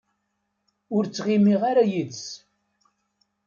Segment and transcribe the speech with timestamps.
[0.95, 2.25] Ur ttɣimiɣ ara yid-s.